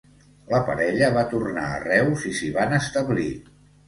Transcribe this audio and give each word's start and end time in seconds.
La 0.51 0.59
parella 0.69 1.09
va 1.17 1.25
tornar 1.33 1.65
a 1.73 1.77
Reus 1.83 2.23
i 2.31 2.33
s'hi 2.39 2.49
van 2.57 2.73
establir. 2.79 3.27